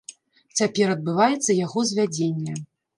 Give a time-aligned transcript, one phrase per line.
[0.59, 2.61] Цяпер адбываецца яго звядзенне.